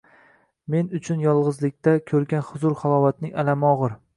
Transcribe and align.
men 0.75 0.87
uchun 0.99 1.21
yolg’izlikda 1.25 1.95
ko’rgan 2.13 2.45
huzur-halovatning 2.49 3.37
alami 3.45 3.71
og’ir. 3.75 3.99